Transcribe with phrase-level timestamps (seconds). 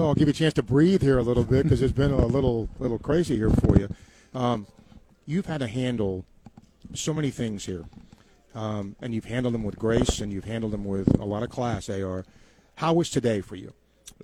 [0.00, 2.26] I'll give you a chance to breathe here a little bit because it's been a
[2.26, 3.88] little little crazy here for you.
[4.34, 4.66] Um,
[5.26, 6.24] you've had to handle
[6.94, 7.84] so many things here,
[8.54, 11.50] um, and you've handled them with grace and you've handled them with a lot of
[11.50, 11.88] class.
[11.88, 12.24] Ar,
[12.76, 13.72] how was today for you?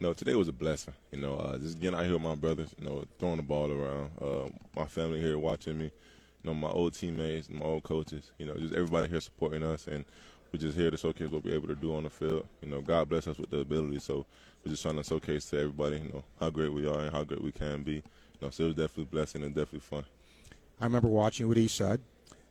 [0.01, 0.95] You know, today was a blessing.
[1.13, 2.75] You know, uh, just getting out here with my brothers.
[2.79, 4.11] You know, throwing the ball around.
[4.21, 5.85] Uh, my family here watching me.
[5.85, 8.31] You know, my old teammates, my old coaches.
[8.39, 10.05] You know, just everybody here supporting us and
[10.53, 12.47] we're just here to showcase what we're able to do on the field.
[12.63, 14.25] You know, God bless us with the ability, so
[14.65, 17.25] we're just trying to showcase to everybody, you know, how great we are and how
[17.25, 17.95] great we can be.
[17.95, 18.03] You
[18.43, 20.05] know, so it was definitely a blessing and definitely fun.
[20.81, 22.01] I remember watching what he said,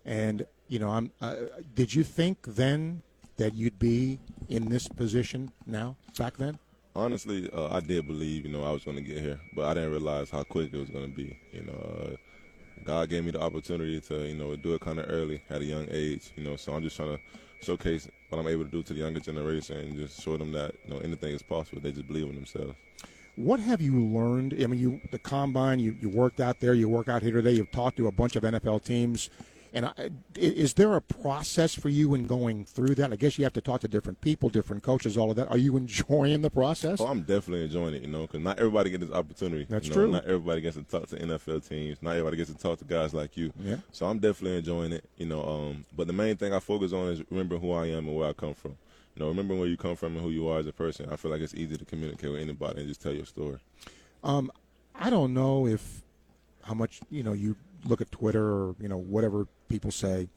[0.05, 1.11] and you know, I'm.
[1.21, 1.35] Uh,
[1.75, 3.01] did you think then
[3.37, 5.95] that you'd be in this position now?
[6.17, 6.59] Back then?
[6.95, 9.75] Honestly, uh, I did believe, you know, I was going to get here, but I
[9.75, 11.39] didn't realize how quick it was going to be.
[11.53, 12.15] You know, uh,
[12.83, 15.65] God gave me the opportunity to, you know, do it kind of early at a
[15.65, 16.31] young age.
[16.35, 17.19] You know, so I'm just trying to
[17.61, 20.75] showcase what I'm able to do to the younger generation and just show them that
[20.85, 21.81] you know anything is possible.
[21.81, 22.75] They just believe in themselves.
[23.35, 24.55] What have you learned?
[24.61, 27.51] I mean, you the combine, you, you worked out there, you work out here today.
[27.51, 29.29] You've talked to a bunch of NFL teams.
[29.77, 33.13] And I, is there a process for you in going through that?
[33.13, 35.51] I guess you have to talk to different people, different coaches, all of that.
[35.51, 36.99] Are you enjoying the process?
[36.99, 39.67] Oh, I'm definitely enjoying it, you know, because not everybody gets this opportunity.
[39.69, 39.95] That's you know?
[39.95, 40.11] true.
[40.13, 42.01] Not everybody gets to talk to NFL teams.
[42.01, 43.53] Not everybody gets to talk to guys like you.
[43.59, 43.75] Yeah.
[43.91, 45.43] So I'm definitely enjoying it, you know.
[45.43, 48.29] Um, but the main thing I focus on is remembering who I am and where
[48.29, 48.77] I come from.
[49.15, 51.07] You know, remembering where you come from and who you are as a person.
[51.11, 53.59] I feel like it's easy to communicate with anybody and just tell your story.
[54.23, 54.51] Um,
[54.95, 56.01] I don't know if
[56.63, 57.55] how much you know you
[57.87, 60.27] look at Twitter or you know whatever people say.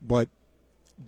[0.00, 0.28] But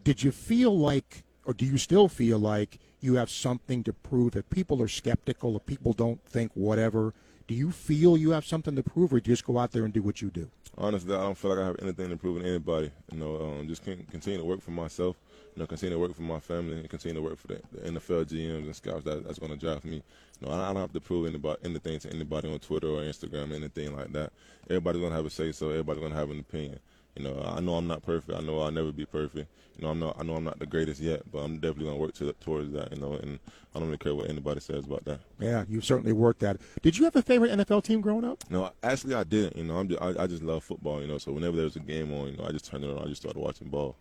[0.04, 4.32] did you feel like, or do you still feel like you have something to prove
[4.32, 7.14] that people are skeptical, if people don't think whatever?
[7.46, 10.02] Do you feel you have something to prove, or just go out there and do
[10.02, 10.50] what you do?
[10.80, 12.92] Honestly, I don't feel like I have anything to prove to anybody.
[13.10, 15.16] You know, um, just continue to work for myself.
[15.56, 17.90] You know, continue to work for my family and continue to work for the, the
[17.90, 20.02] NFL GMs and scouts that, that's going to draft me.
[20.40, 23.00] You know, I, I don't have to prove anybody, anything to anybody on Twitter or
[23.00, 24.32] Instagram, or anything like that.
[24.70, 25.70] Everybody's going to have a say so.
[25.70, 26.78] Everybody's going to have an opinion.
[27.16, 28.38] You know, I know I'm not perfect.
[28.38, 29.50] I know I'll never be perfect.
[29.76, 30.16] You know, I'm not.
[30.18, 32.92] I know I'm not the greatest yet, but I'm definitely gonna work to, towards that.
[32.92, 33.38] You know, and
[33.74, 35.20] I don't really care what anybody says about that.
[35.38, 36.62] Yeah, you've certainly worked at it.
[36.82, 38.44] Did you have a favorite NFL team growing up?
[38.50, 39.56] No, actually I didn't.
[39.56, 41.00] You know, I'm just, I, I just love football.
[41.00, 43.02] You know, so whenever there's a game on, you know, I just turn it on.
[43.02, 43.96] I just started watching ball.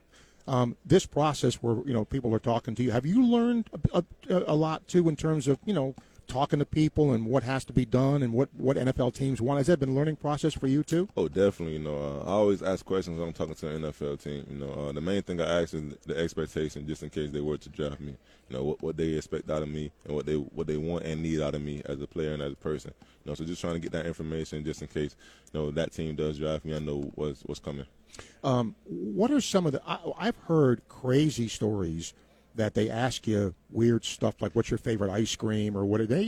[0.48, 4.04] Um, this process where you know people are talking to you, have you learned a,
[4.30, 5.94] a, a lot too in terms of you know
[6.28, 9.60] talking to people and what has to be done and what, what NFL teams want?
[9.60, 11.08] Has that been a learning process for you too?
[11.16, 11.74] Oh, definitely.
[11.78, 14.46] You know, uh, I always ask questions when I'm talking to an NFL team.
[14.50, 17.42] You know, uh, the main thing I ask is the expectation, just in case they
[17.42, 18.16] were to draft me.
[18.50, 21.04] You know, what, what they expect out of me and what they what they want
[21.04, 22.94] and need out of me as a player and as a person.
[23.24, 25.16] You know, so just trying to get that information just in case
[25.54, 26.76] you know that team does draft me.
[26.76, 27.86] I know what's what's coming.
[28.44, 29.82] Um, what are some of the?
[29.86, 32.14] I, I've heard crazy stories
[32.58, 36.06] that they ask you weird stuff like what's your favorite ice cream or what are
[36.06, 36.24] they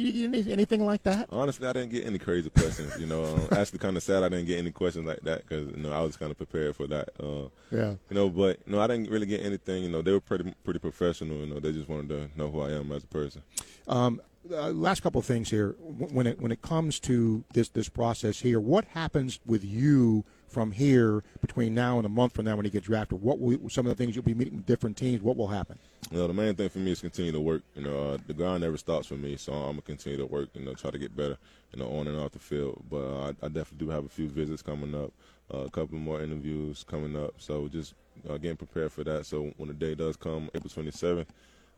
[0.47, 3.97] anything like that honestly i didn't get any crazy questions you know um, actually kind
[3.97, 6.31] of sad i didn't get any questions like that because you know i was kind
[6.31, 9.41] of prepared for that uh, yeah you know but you know i didn't really get
[9.43, 12.49] anything you know they were pretty pretty professional you know they just wanted to know
[12.49, 13.41] who i am as a person
[13.87, 17.89] um, uh, last couple of things here when it when it comes to this this
[17.89, 22.55] process here what happens with you from here between now and a month from now
[22.55, 23.21] when he gets drafted?
[23.21, 25.21] What will some of the things you'll be meeting with different teams?
[25.21, 25.77] What will happen?
[26.11, 27.61] You know, the main thing for me is continue to work.
[27.75, 30.49] You know, uh, the grind never stops for me, so I'm gonna continue to work.
[30.53, 31.37] You know, try to get better.
[31.71, 32.83] You know, on and off the field.
[32.89, 35.13] But uh, I, I, definitely do have a few visits coming up,
[35.53, 37.35] uh, a couple more interviews coming up.
[37.37, 37.93] So just
[38.27, 39.27] getting prepared for that.
[39.27, 41.27] So when the day does come, April 27th,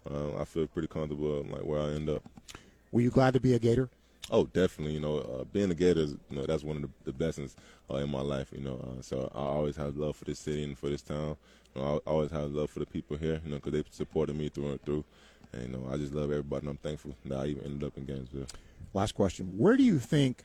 [0.10, 2.24] uh, I feel pretty comfortable like where I end up.
[2.92, 3.90] Were you glad to be a Gator?
[4.30, 4.94] Oh, definitely.
[4.94, 7.56] You know, uh, being a Gator is, you know, that's one of the, the blessings
[7.90, 8.50] uh, in my life.
[8.54, 11.38] You know, uh, so I always have love for this city and for this town.
[11.76, 13.42] You know, I always have love for the people here.
[13.44, 15.04] You know, because they supported me through and through.
[15.54, 17.98] And you know, I just love everybody, and I'm thankful that I even ended up
[17.98, 18.48] in Gainesville.
[18.94, 20.44] Last question: Where do you think,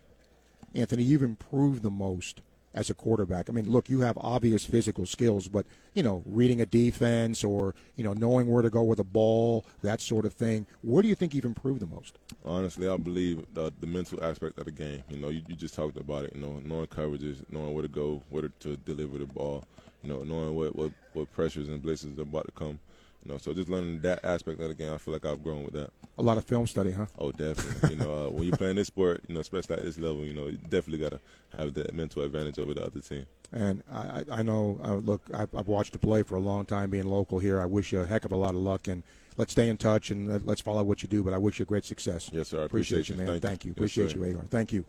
[0.75, 2.41] Anthony, you've improved the most
[2.77, 3.49] as a quarterback?
[3.49, 7.75] I mean, look, you have obvious physical skills, but you know, reading a defense or
[7.97, 10.67] you know, knowing where to go with a ball, that sort of thing.
[10.83, 12.19] Where do you think you've improved the most?
[12.45, 15.03] Honestly, I believe the, the mental aspect of the game.
[15.09, 16.33] You know, you, you just talked about it.
[16.35, 19.65] You know, knowing coverages, knowing where to go, where to deliver the ball.
[20.03, 22.79] You know, knowing what what, what pressures and blitzes are about to come.
[23.27, 25.65] You know, so just learning that aspect of the game, I feel like I've grown
[25.65, 25.91] with that.
[26.17, 27.07] A lot of film study, huh?
[27.19, 27.91] Oh, definitely.
[27.91, 30.33] you know, uh, when you're playing this sport, you know, especially at this level, you
[30.33, 31.21] know, you definitely got to
[31.59, 33.27] have that mental advantage over the other team.
[33.51, 36.89] And I, I know, uh, look, I've, I've watched you play for a long time
[36.91, 37.61] being local here.
[37.61, 39.03] I wish you a heck of a lot of luck, and
[39.37, 41.25] let's stay in touch and let's follow what you do.
[41.25, 42.31] But I wish you great success.
[42.33, 42.63] Yes, sir.
[42.63, 43.27] I appreciate, appreciate you, man.
[43.27, 43.69] Thank, Thank you.
[43.71, 43.73] you.
[43.73, 44.45] Appreciate you, Agar.
[44.51, 44.85] Thank you.